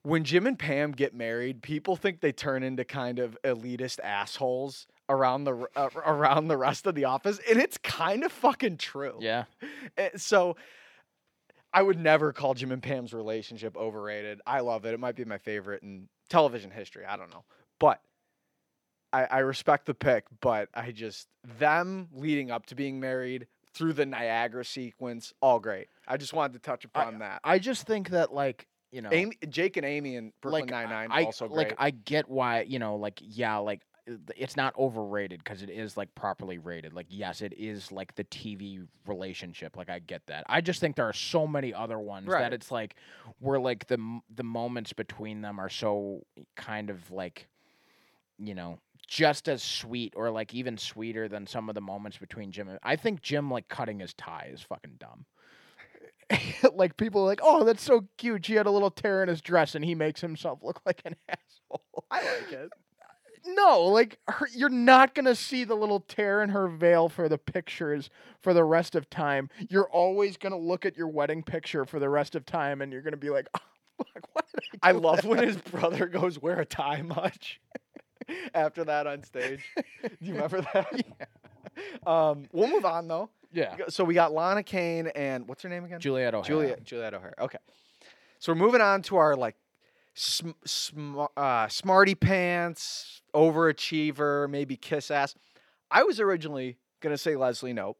[0.03, 4.87] When Jim and Pam get married, people think they turn into kind of elitist assholes
[5.09, 9.17] around the uh, around the rest of the office, and it's kind of fucking true.
[9.19, 9.43] Yeah.
[9.97, 10.55] Eh, So
[11.73, 14.39] I would never call Jim and Pam's relationship overrated.
[14.47, 14.93] I love it.
[14.93, 17.05] It might be my favorite in television history.
[17.05, 17.43] I don't know.
[17.79, 18.01] But
[19.11, 21.27] I, I respect the pick, but I just
[21.59, 25.87] them leading up to being married through the Niagara sequence, all great.
[26.07, 27.41] I just wanted to touch upon that.
[27.43, 30.89] I just think that like, you know, Amy, Jake and Amy in Brooklyn like Nine
[30.89, 31.67] Nine I also great.
[31.69, 35.69] like I get why, you know, like yeah, like uh, it's not overrated because it
[35.69, 36.93] is like properly rated.
[36.93, 39.77] Like yes, it is like the TV relationship.
[39.77, 40.43] Like I get that.
[40.49, 42.39] I just think there are so many other ones Right.
[42.41, 42.95] that it's like
[43.39, 47.47] where like the the moments between them are so kind of like
[48.39, 52.51] you know just as sweet or like even sweeter than some of the moments between
[52.51, 55.25] Jim and I think Jim like cutting his tie is fucking dumb.
[56.75, 58.45] like people are like, "Oh, that's so cute.
[58.45, 61.15] She had a little tear in his dress and he makes himself look like an
[61.27, 62.69] asshole." I like it.
[63.45, 67.37] No, like her, you're not gonna see the little tear in her veil for the
[67.37, 68.09] pictures
[68.41, 69.49] for the rest of time.
[69.69, 73.01] You're always gonna look at your wedding picture for the rest of time, and you're
[73.01, 76.37] gonna be like, oh, fuck, "Why did I?" I love that?" when his brother goes
[76.37, 77.61] wear a tie much
[78.53, 79.61] after that on stage.
[80.01, 80.87] Do you remember that?
[82.05, 83.29] Um, we'll move on though.
[83.53, 86.01] yeah, So we got Lana Kane and what's her name again?
[86.01, 86.45] Juliet O'Hara.
[86.45, 87.33] Juliet Juliet O'Hara.
[87.39, 87.57] Okay.
[88.39, 89.55] So we're moving on to our like
[90.13, 95.35] sm- sm- uh, smarty pants, overachiever, maybe kiss ass.
[95.89, 97.95] I was originally gonna say Leslie Knope.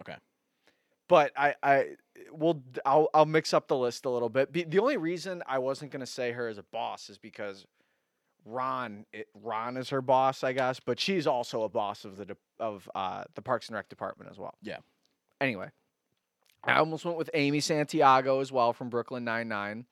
[0.00, 0.16] Okay.
[1.06, 1.86] But I I
[2.32, 4.52] will I'll I'll mix up the list a little bit.
[4.70, 7.66] The only reason I wasn't gonna say her as a boss is because
[8.48, 12.24] Ron it, Ron is her boss, I guess, but she's also a boss of the
[12.26, 14.54] de- of uh, the Parks and Rec department as well.
[14.62, 14.78] Yeah.
[15.40, 15.70] Anyway,
[16.64, 19.86] I almost went with Amy Santiago as well from Brooklyn Nine Nine.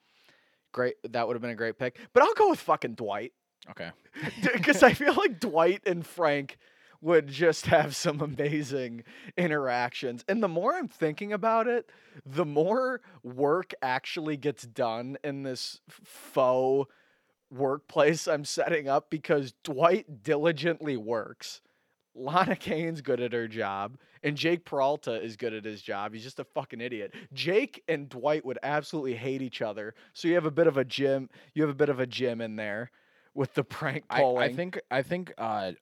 [0.73, 1.97] Great, that would have been a great pick.
[2.13, 3.33] But I'll go with fucking Dwight
[3.69, 3.89] Okay.
[4.53, 6.57] because I feel like Dwight and Frank
[7.01, 9.03] would just have some amazing
[9.37, 10.23] interactions.
[10.27, 11.91] And the more I'm thinking about it,
[12.25, 16.89] the more work actually gets done in this faux
[17.51, 21.61] workplace I'm setting up because Dwight diligently works.
[22.15, 26.13] Lana Kane's good at her job, and Jake Peralta is good at his job.
[26.13, 27.13] He's just a fucking idiot.
[27.31, 29.93] Jake and Dwight would absolutely hate each other.
[30.13, 31.29] So you have a bit of a Jim.
[31.53, 32.91] You have a bit of a Jim in there
[33.35, 34.23] with the prank I.
[34.23, 35.73] I think I think uh,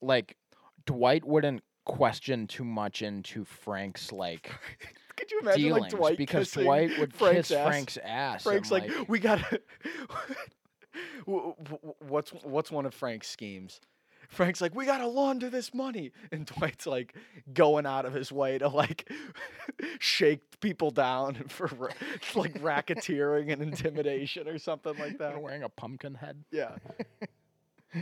[0.00, 0.38] like
[0.86, 4.50] Dwight wouldn't question too much into Frank's like
[5.16, 7.66] Could you imagine dealings like Dwight because Dwight would Frank's kiss ass?
[7.66, 8.42] Frank's ass.
[8.42, 9.60] Frank's and, like, we gotta.
[12.00, 13.80] What's what's one of Frank's schemes?
[14.28, 17.14] Frank's like, we gotta launder this money, and Dwight's like
[17.52, 19.08] going out of his way to like
[20.00, 21.88] shake people down for ra-
[22.34, 25.30] like racketeering and intimidation or something like that.
[25.32, 26.42] "You're wearing a pumpkin head.
[26.50, 26.72] Yeah.
[27.94, 28.00] I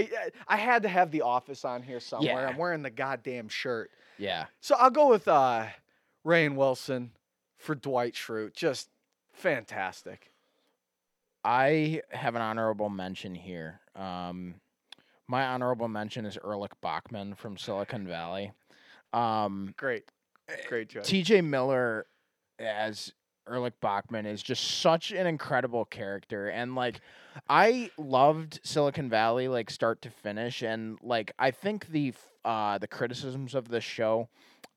[0.00, 2.42] I- I had to have the office on here somewhere.
[2.42, 2.48] Yeah.
[2.48, 3.90] I'm wearing the goddamn shirt.
[4.18, 4.46] Yeah.
[4.60, 5.66] So I'll go with uh,
[6.24, 7.12] Rainn Wilson
[7.58, 8.54] for Dwight Schrute.
[8.54, 8.88] Just
[9.34, 10.32] fantastic.
[11.46, 13.80] I have an honorable mention here.
[13.94, 14.56] Um,
[15.28, 18.50] my honorable mention is Erlich Bachman from Silicon Valley.
[19.12, 20.10] Um, Great,
[20.68, 21.04] great job.
[21.04, 22.06] TJ Miller
[22.58, 23.12] as
[23.48, 26.48] Erlich Bachman is just such an incredible character.
[26.48, 27.00] And like
[27.48, 32.12] I loved Silicon Valley like start to finish and like I think the
[32.44, 34.28] uh the criticisms of the show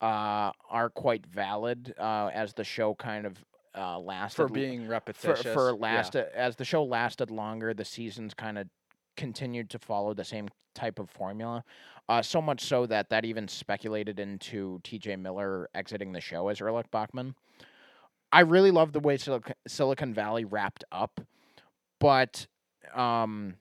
[0.02, 3.44] uh are quite valid uh as the show kind of
[3.78, 5.54] uh lasted for being for repetitious.
[5.54, 5.76] for yeah.
[5.80, 8.68] last as the show lasted longer, the seasons kind of
[9.18, 11.64] continued to follow the same type of formula.
[12.08, 15.18] Uh, so much so that that even speculated into T.J.
[15.18, 17.36] Miller exiting the show as Erlich Bachman.
[18.32, 21.22] I really love the way Silicon, Silicon Valley wrapped up,
[22.00, 22.48] but
[22.96, 23.56] um,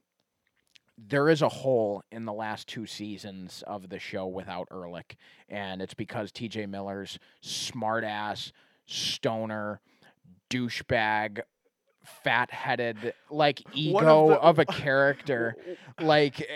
[0.96, 5.16] there is a hole in the last two seasons of the show without Erlich,
[5.48, 6.66] and it's because T.J.
[6.66, 8.52] Miller's smart ass,
[8.86, 9.80] stoner,
[10.50, 11.40] douchebag,
[12.24, 15.54] fat headed, like ego the- of, a character,
[16.00, 16.50] like it,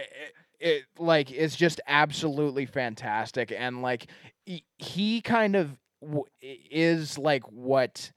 [0.61, 4.07] it, like it's just absolutely fantastic, and like
[4.46, 8.12] he, he kind of w- is like what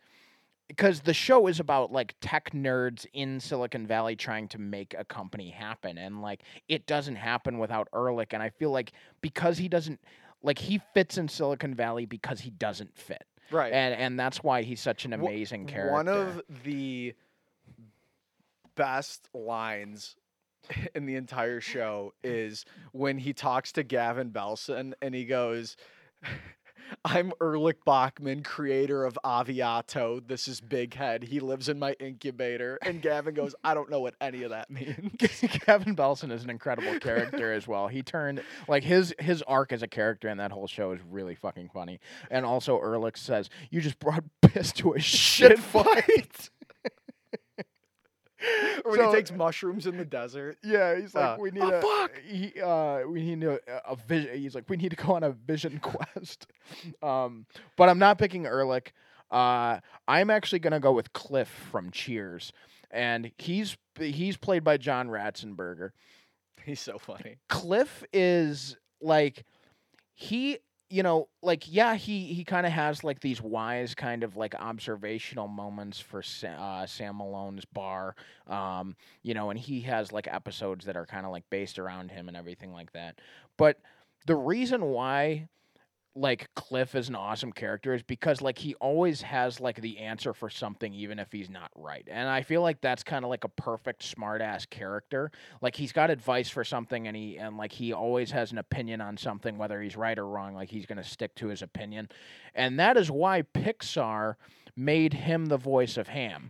[0.68, 5.06] because the show is about like tech nerds in Silicon Valley trying to make a
[5.06, 8.34] company happen, and like it doesn't happen without Erlich.
[8.34, 10.00] And I feel like because he doesn't
[10.42, 13.72] like he fits in Silicon Valley because he doesn't fit, Right.
[13.72, 15.94] and and that's why he's such an amazing character.
[15.94, 17.14] One of the
[18.76, 20.16] best lines
[20.96, 25.78] in the entire show is when he talks to Gavin Belson and he goes,
[27.04, 30.26] I'm Erlich Bachman, creator of Aviato.
[30.28, 31.24] This is Big Head.
[31.24, 32.78] He lives in my incubator.
[32.82, 35.12] And Gavin goes, I don't know what any of that means.
[35.66, 37.88] Kevin Belson is an incredible character as well.
[37.88, 41.36] He turned like his his arc as a character in that whole show is really
[41.36, 42.00] fucking funny.
[42.30, 46.50] And also Erlich says, "You just brought piss to a shit fight."
[48.84, 50.58] Or when So- he takes mushrooms in the desert.
[50.64, 53.96] Yeah, he's like, Uh, we need "Oh, a fuck!" He, uh, we need a, a
[53.96, 54.38] vision.
[54.38, 56.48] He's like, we need to go on a vision quest.
[57.02, 57.46] um,
[57.78, 58.92] but I'm not picking Erlich.
[59.32, 62.54] Uh, I'm actually gonna go with Cliff from Cheers,
[62.92, 65.92] and he's he's played by John Ratzenberger.
[66.64, 67.38] He's so funny.
[67.50, 69.44] Cliff is like
[70.14, 74.38] he you know like yeah he he kind of has like these wise kind of
[74.38, 78.16] like observational moments for Sa- uh, Sam Malone's bar
[78.48, 82.12] um you know and he has like episodes that are kind of like based around
[82.12, 83.20] him and everything like that.
[83.58, 83.80] But
[84.28, 85.48] the reason why
[86.16, 90.34] like Cliff is an awesome character is because like he always has like the answer
[90.34, 92.08] for something even if he's not right.
[92.10, 95.30] And I feel like that's kind of like a perfect smart ass character.
[95.62, 99.02] Like he's got advice for something and he and like he always has an opinion
[99.02, 102.08] on something whether he's right or wrong like he's going to stick to his opinion.
[102.54, 104.36] And that is why Pixar
[104.76, 106.50] made him the voice of Ham.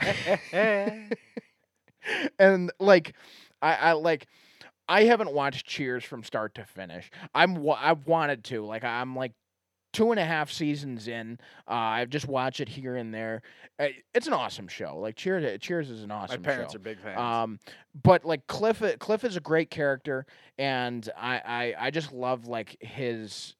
[2.38, 3.14] and like
[3.60, 4.28] I, I like
[4.88, 7.10] I haven't watched Cheers from start to finish.
[7.34, 9.32] I'm I've wanted to like I'm like
[9.92, 11.38] two and a half seasons in.
[11.68, 13.42] Uh, I've just watched it here and there.
[13.78, 14.98] Uh, It's an awesome show.
[14.98, 16.42] Like Cheers, Cheers is an awesome.
[16.42, 16.76] My parents show.
[16.76, 17.18] are big fans.
[17.18, 17.60] Um,
[18.02, 20.26] but like Cliff, Cliff is a great character,
[20.58, 21.40] and I,
[21.78, 23.54] I, I just love like his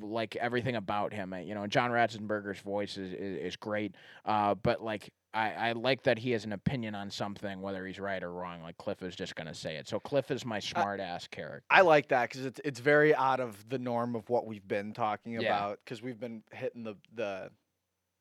[0.00, 1.32] like everything about him.
[1.32, 3.94] Uh, You know, John Ratzenberger's voice is is, is great.
[4.24, 7.98] Uh, but like I, I like that he has an opinion on something, whether he's
[8.00, 8.62] right or wrong.
[8.62, 9.86] Like Cliff is just gonna say it.
[9.88, 11.64] So Cliff is my smart ass character.
[11.70, 14.92] I like that because it's it's very out of the norm of what we've been
[14.92, 15.40] talking Yeah.
[15.40, 17.50] about because we've been hitting the the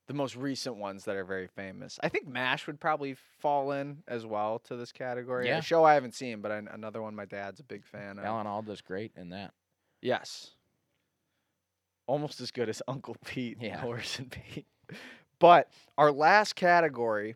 [0.08, 1.97] the most recent ones that are very famous.
[2.04, 5.47] I think Mash would probably fall in as well to this category.
[5.47, 5.58] Yeah.
[5.58, 8.25] A show I haven't seen, but I, another one my dad's a big fan of.
[8.25, 9.51] Alan Alda's great in that.
[10.01, 10.51] Yes.
[12.08, 13.84] Almost as good as Uncle Pete, Yeah.
[14.18, 14.65] And Pete.
[15.39, 17.36] But our last category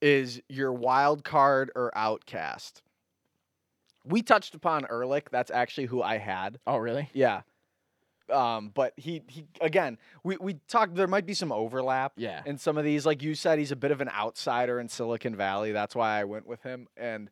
[0.00, 2.82] is your wild card or outcast.
[4.04, 5.28] We touched upon Erlich.
[5.30, 6.58] That's actually who I had.
[6.66, 7.10] Oh really?
[7.12, 7.42] Yeah.
[8.32, 12.42] Um, but he he again, we, we talked there might be some overlap Yeah.
[12.46, 13.04] in some of these.
[13.04, 15.72] Like you said, he's a bit of an outsider in Silicon Valley.
[15.72, 16.86] That's why I went with him.
[16.96, 17.28] And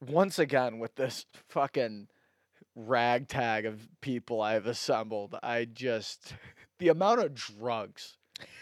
[0.00, 2.08] once again, with this fucking
[2.74, 6.34] ragtag of people I've assembled, I just
[6.78, 8.16] the amount of drugs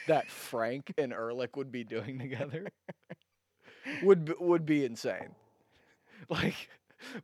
[0.07, 2.69] that Frank and Erlich would be doing together
[4.03, 5.35] would be, would be insane.
[6.29, 6.69] Like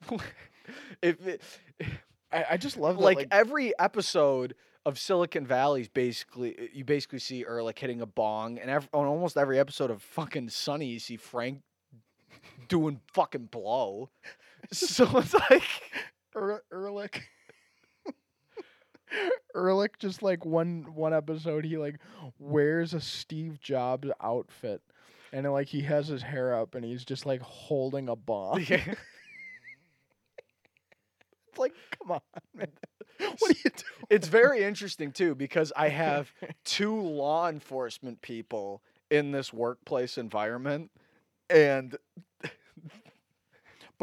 [1.02, 1.42] if it,
[2.32, 4.54] I, I just love that, like, every episode
[4.86, 9.36] of Silicon Valley's basically you basically see Erlich hitting a bong, and ev- on almost
[9.36, 11.62] every episode of fucking Sunny, you see Frank
[12.68, 14.10] doing fucking blow.
[14.72, 15.62] So it's like
[16.36, 17.22] Er- Erlich.
[19.54, 21.96] Erlich just like one one episode he like
[22.38, 24.82] wears a Steve Jobs outfit
[25.32, 28.64] and like he has his hair up and he's just like holding a bomb.
[31.48, 32.20] It's like come on,
[32.54, 32.66] man.
[33.38, 34.06] What are you doing?
[34.10, 36.32] it's very interesting too because I have
[36.64, 40.90] two law enforcement people in this workplace environment,
[41.48, 41.96] and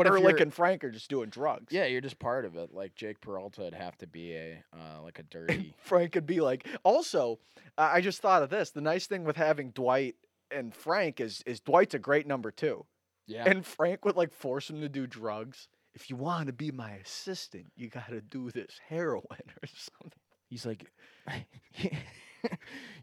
[0.04, 1.72] But Erlich and Frank are just doing drugs.
[1.72, 2.74] yeah, you're just part of it.
[2.74, 5.74] Like Jake Peralta would have to be a uh, like a dirty.
[5.80, 6.68] Frank could be like.
[6.84, 7.40] Also,
[7.78, 8.72] I I just thought of this.
[8.72, 10.16] The nice thing with having Dwight
[10.52, 12.86] and Frank is is Dwight's a great number two.
[13.28, 13.44] Yeah.
[13.48, 15.68] And Frank would like force him to do drugs.
[15.94, 20.20] If you want to be my assistant, you got to do this heroin or something.
[20.50, 20.86] he's like,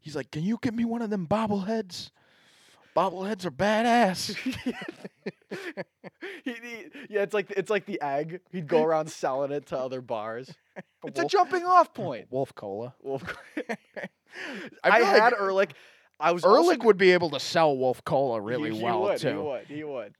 [0.01, 2.11] he's like, can you get me one of them bobbleheads?
[2.99, 4.35] Bobbleheads are badass.
[6.45, 8.41] he, he- yeah, it's like it's like the egg.
[8.51, 10.53] He'd go around selling it to other bars.
[11.07, 12.27] It's a jumping off point.
[12.29, 12.93] Wolf Cola.
[13.01, 13.23] Well,
[14.83, 15.71] I I, had like Erlich.
[16.19, 19.19] I was also would be able to sell Wolf Cola really he, he well would,
[19.19, 19.29] too.
[19.29, 19.67] He would.
[19.69, 20.15] He would.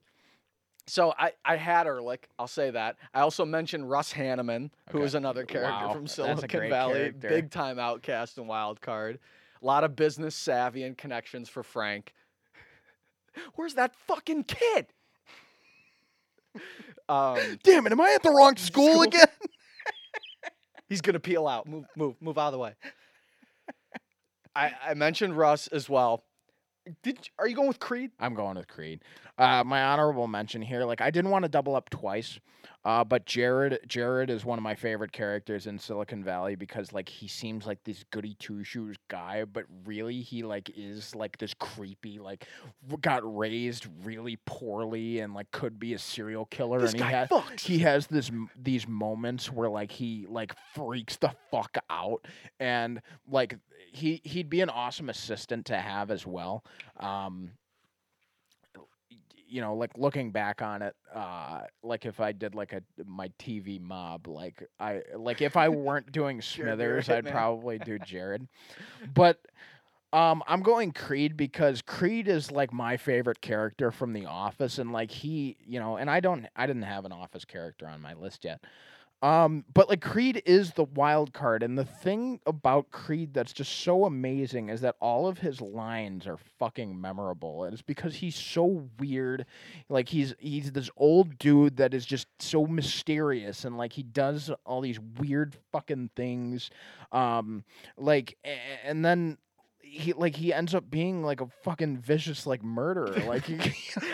[0.87, 2.29] So I, I had Erlich.
[2.39, 2.95] I'll say that.
[3.13, 5.03] I also mentioned Russ Hanneman, who Okay.
[5.03, 7.27] was another character Wow, from Silicon Valley, character.
[7.27, 9.19] big time outcast and wild card.
[9.61, 12.13] A lot of business savvy and connections for Frank.
[13.55, 14.87] Where's that fucking kid?
[17.07, 17.91] Um, Damn it!
[17.91, 19.01] Am I at the wrong school, School.
[19.01, 19.25] again?
[20.89, 21.67] he's gonna peel out.
[21.67, 22.73] Move, move, move out of the way.
[24.55, 26.23] I, I mentioned Russ as well.
[27.03, 28.11] Did you- are you going with Creed?
[28.19, 29.01] I'm going with Creed.
[29.37, 32.39] Uh, my honorable mention here, like I didn't want to double up twice,
[32.83, 37.07] uh, but Jared, Jared is one of my favorite characters in Silicon Valley because like
[37.07, 41.53] he seems like this goody two shoes guy, but really he like is like this
[41.53, 42.45] creepy, like
[43.01, 46.79] got raised really poorly and like could be a serial killer.
[46.81, 47.59] This and he guy has fucks.
[47.61, 48.29] he has this
[48.61, 52.25] these moments where like he like freaks the fuck out
[52.59, 53.57] and like
[53.91, 56.63] he he'd be an awesome assistant to have as well.
[56.99, 57.51] Um
[59.47, 63.31] you know like looking back on it uh like if i did like a my
[63.39, 68.47] tv mob like i like if i weren't doing smithers i'd probably do jared.
[69.15, 69.39] But
[70.11, 74.91] um, I'm going Creed because Creed is like my favorite character from The Office, and
[74.91, 78.15] like he, you know, and I don't, I didn't have an Office character on my
[78.15, 78.63] list yet.
[79.21, 83.81] Um, but like Creed is the wild card, and the thing about Creed that's just
[83.81, 88.35] so amazing is that all of his lines are fucking memorable, and it's because he's
[88.35, 89.45] so weird.
[89.89, 94.51] Like he's he's this old dude that is just so mysterious, and like he does
[94.65, 96.69] all these weird fucking things.
[97.11, 97.65] Um,
[97.97, 98.37] like,
[98.85, 99.37] and then
[99.89, 103.15] he like he ends up being like a fucking vicious like murderer.
[103.29, 103.57] Like he,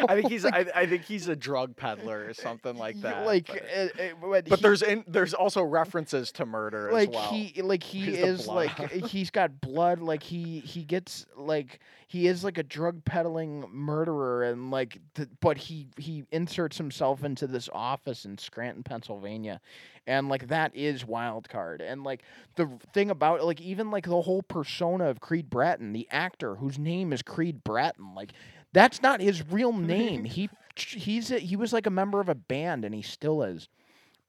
[0.07, 3.25] I think he's I, I think he's a drug peddler or something like that.
[3.25, 3.87] Like, but, uh, uh,
[4.21, 7.29] but, but he- there's in, there's also references to murder like as well.
[7.31, 12.27] he like he He's is like he's got blood like he he gets like he
[12.27, 17.47] is like a drug peddling murderer and like th- but he he inserts himself into
[17.47, 19.59] this office in Scranton Pennsylvania
[20.07, 21.81] and like that is wild card.
[21.81, 22.23] And like
[22.55, 26.77] the thing about like even like the whole persona of Creed Bratton the actor whose
[26.77, 28.33] name is Creed Bratton like
[28.73, 30.25] that's not his real name.
[30.25, 33.67] He he's a, he was like a member of a band and he still is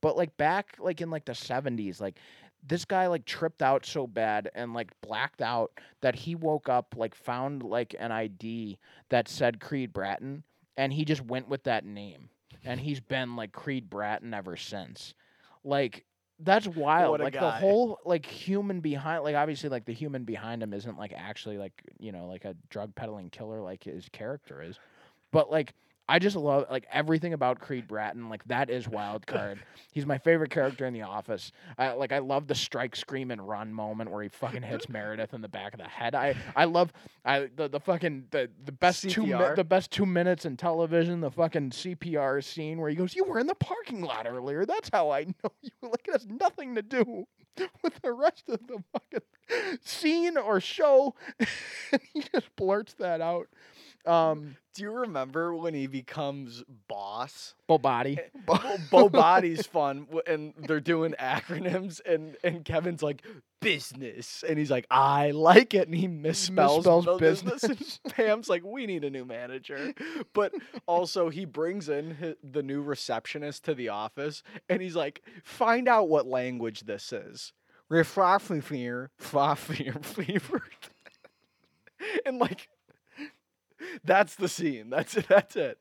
[0.07, 2.17] but like back like in like the 70s like
[2.65, 6.95] this guy like tripped out so bad and like blacked out that he woke up
[6.97, 10.45] like found like an ID that said Creed Bratton
[10.77, 12.29] and he just went with that name
[12.65, 15.15] and he's been like Creed Bratton ever since.
[15.65, 16.05] Like
[16.39, 17.19] that's wild.
[17.19, 21.15] Like the whole like human behind like obviously like the human behind him isn't like
[21.17, 24.79] actually like, you know, like a drug peddling killer like his character is.
[25.33, 25.75] But like
[26.09, 28.29] I just love like everything about Creed Bratton.
[28.29, 29.59] Like that is wild card.
[29.91, 31.51] He's my favorite character in The Office.
[31.79, 35.35] I like I love the strike, scream, and run moment where he fucking hits Meredith
[35.35, 36.15] in the back of the head.
[36.15, 36.93] I I love
[37.25, 41.21] I the, the fucking the, the best two mi- the best two minutes in television.
[41.21, 44.65] The fucking CPR scene where he goes, "You were in the parking lot earlier.
[44.65, 47.27] That's how I know you." Like it has nothing to do
[47.83, 51.15] with the rest of the fucking scene or show.
[52.13, 53.49] he just blurts that out.
[54.07, 57.55] Um, Do you remember when he becomes boss?
[57.67, 58.19] Bo Body.
[58.47, 58.59] Bo,
[58.91, 63.23] Bo Body's fun, and they're doing acronyms, and and Kevin's like
[63.61, 67.65] business, and he's like I like it, and he misspells, Misspells bu- business.
[68.05, 69.93] and Pam's like we need a new manager,
[70.33, 70.53] but
[70.87, 75.89] also he brings in hi the new receptionist to the office, and he's like find
[75.89, 77.53] out what language this is.
[77.91, 80.63] Refrafifir, fafir, fever.
[82.27, 82.69] And like
[84.05, 84.91] that's the scene.
[84.91, 85.27] That's it.
[85.29, 85.79] That's it.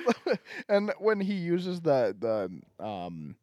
[0.68, 3.36] and when he uses the the um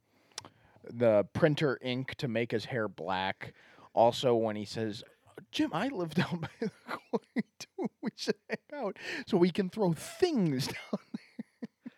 [0.94, 3.54] the printer ink to make his hair black,
[3.94, 5.04] also when he says,
[5.52, 7.90] "Jim, I live down by the quarry too.
[8.02, 8.98] We should hang out
[9.28, 11.00] so we can throw things down."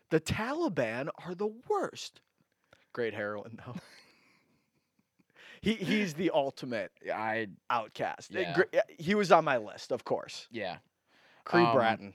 [0.09, 2.21] The Taliban are the worst.
[2.93, 3.75] Great heroin though.
[5.61, 8.31] he he's the ultimate I outcast.
[8.33, 8.55] Yeah,
[8.97, 10.47] He was on my list, of course.
[10.49, 10.77] yeah,
[11.47, 12.13] Creed um, Bratton.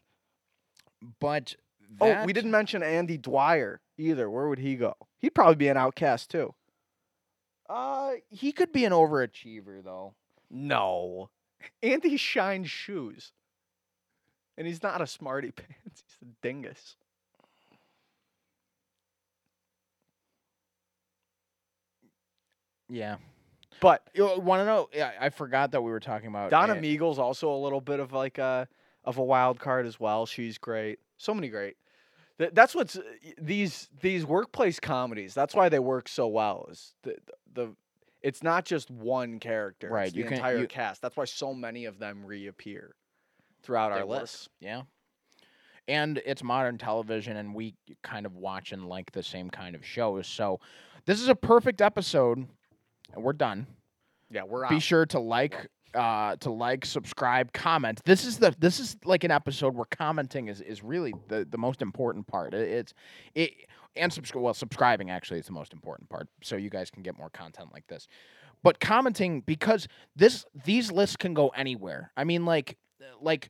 [1.20, 1.56] But
[1.98, 2.22] that...
[2.22, 4.28] oh, we didn't mention Andy Dwyer either.
[4.28, 4.94] Where would he go?
[5.18, 6.54] He'd probably be an outcast too.
[7.68, 10.14] Uh, he could be an overachiever though.
[10.50, 11.30] No,
[11.82, 13.32] Andy shines shoes,
[14.58, 16.04] and he's not a smarty pants.
[16.06, 16.96] He's a dingus.
[22.90, 23.16] Yeah.
[23.80, 24.90] But you want to know?
[24.92, 28.12] Yeah, I forgot that we were talking about Donna Meagle's also a little bit of
[28.12, 28.68] like a
[29.04, 30.26] of a wild card as well.
[30.26, 30.98] She's great.
[31.16, 31.76] So many great.
[32.38, 33.02] Th- That's what's uh,
[33.38, 35.34] these these workplace comedies.
[35.34, 36.68] That's why they work so well.
[36.70, 37.16] Is the
[37.52, 37.74] the
[38.22, 39.88] it's not just one character.
[39.90, 41.02] Right, It's you the can- entire you- cast.
[41.02, 42.94] That's why so many of them reappear
[43.62, 44.20] throughout They our work.
[44.22, 44.48] list.
[44.60, 44.82] Yeah.
[45.88, 49.84] And it's modern television, and we kind of watch and like the same kind of
[49.84, 50.28] shows.
[50.28, 50.60] So
[51.06, 52.46] this is a perfect episode.
[53.14, 53.66] And we're done.
[54.30, 54.70] Yeah, we're out.
[54.70, 58.00] Be sure to like, uh, to like, subscribe, comment.
[58.04, 61.58] This is the this is like an episode where commenting is, is really the, the
[61.58, 62.54] most important part.
[62.54, 62.94] It, it's
[63.34, 63.52] it
[63.96, 64.42] and subscribe.
[64.42, 67.70] Well, subscribing actually is the most important part, so you guys can get more content
[67.72, 68.08] like this.
[68.62, 72.12] But commenting because this these lists can go anywhere.
[72.16, 72.78] I mean, like
[73.20, 73.48] like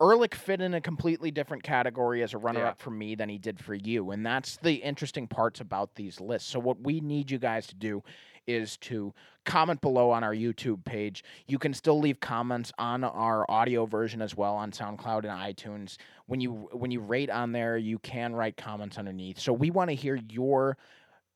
[0.00, 3.38] Erlich fit in a completely different category as a runner up for me than he
[3.38, 4.10] did for you.
[4.10, 6.50] And that's the interesting parts about these lists.
[6.50, 8.02] So, what we need you guys to do
[8.46, 9.12] is to
[9.44, 11.24] comment below on our YouTube page.
[11.46, 15.96] You can still leave comments on our audio version as well on SoundCloud and iTunes.
[16.26, 19.38] When you when you rate on there, you can write comments underneath.
[19.38, 20.76] So we want to hear your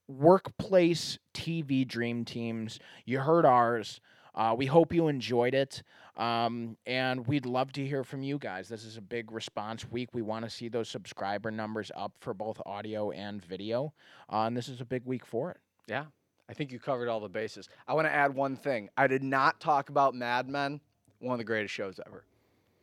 [0.09, 2.79] workplace TV dream teams.
[3.05, 4.01] You heard ours.
[4.35, 5.83] Uh, we hope you enjoyed it.
[6.17, 8.69] Um, and we'd love to hear from you guys.
[8.69, 10.11] This is a big response week.
[10.13, 13.93] We want to see those subscriber numbers up for both audio and video.
[14.31, 15.59] Uh, and this is a big week for it.
[15.87, 16.07] Yeah.
[16.51, 17.69] I think you covered all the bases.
[17.87, 18.91] I want to add one thing.
[18.97, 20.81] I did not talk about Mad Men,
[21.21, 22.25] one of the greatest shows ever.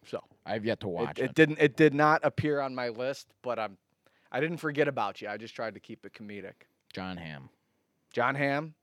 [0.06, 1.36] So I've yet to it, watch it it.
[1.36, 3.78] didn't it did not appear on my list, but I'm
[4.32, 5.28] I didn't forget about you.
[5.28, 6.54] I just tried to keep it comedic.
[6.94, 7.50] Jon Hamm.
[8.14, 8.74] Jon Hamm,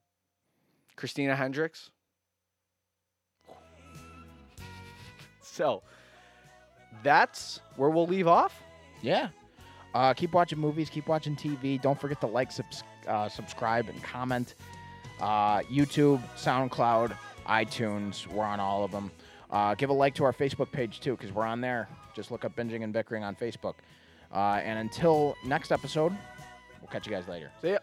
[0.97, 1.91] Christina Hendricks.
[5.41, 5.83] So
[7.03, 8.63] that's where we'll leave off.
[9.01, 9.29] Yeah.
[9.95, 10.91] Uh, keep watching movies.
[10.91, 11.81] Keep watching TV.
[11.81, 14.57] Don't forget to like, subs- uh, subscribe, and comment.
[15.21, 18.27] Uh, YouTube, SoundCloud, iTunes.
[18.27, 19.11] We're on all of them.
[19.51, 21.89] Uh, give a like to our Facebook page too, because we're on there.
[22.15, 23.75] Just look up binging and bickering on Facebook.
[24.33, 26.13] Uh, and until next episode,
[26.81, 27.51] we'll catch you guys later.
[27.63, 27.79] See ya.